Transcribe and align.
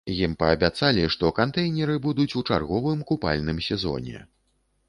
Ім 0.11 0.31
паабяцалі, 0.43 1.03
што 1.15 1.29
кантэйнеры 1.39 1.99
будуць 2.07 2.35
у 2.41 2.43
чарговым 2.55 3.07
купальным 3.11 3.63
сезоне. 3.67 4.27